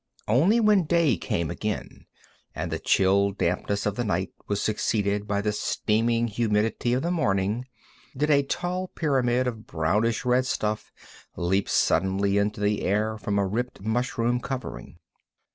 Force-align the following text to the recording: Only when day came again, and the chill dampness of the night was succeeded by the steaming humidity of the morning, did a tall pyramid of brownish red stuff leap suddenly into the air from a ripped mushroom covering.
Only 0.27 0.59
when 0.59 0.85
day 0.85 1.15
came 1.15 1.51
again, 1.51 2.07
and 2.55 2.71
the 2.71 2.79
chill 2.79 3.33
dampness 3.33 3.85
of 3.85 3.95
the 3.97 4.03
night 4.03 4.31
was 4.47 4.59
succeeded 4.59 5.27
by 5.27 5.41
the 5.41 5.51
steaming 5.51 6.27
humidity 6.27 6.93
of 6.93 7.03
the 7.03 7.11
morning, 7.11 7.65
did 8.17 8.31
a 8.31 8.41
tall 8.41 8.87
pyramid 8.87 9.45
of 9.45 9.67
brownish 9.67 10.25
red 10.25 10.47
stuff 10.47 10.91
leap 11.35 11.69
suddenly 11.69 12.39
into 12.39 12.59
the 12.59 12.81
air 12.81 13.19
from 13.19 13.37
a 13.37 13.45
ripped 13.45 13.81
mushroom 13.81 14.39
covering. 14.39 14.97